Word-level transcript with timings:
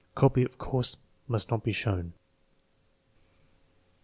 Copy, 0.15 0.41
of 0.41 0.57
course, 0.57 0.97
must 1.27 1.51
not 1.51 1.63
be 1.63 1.71
shown. 1.71 2.13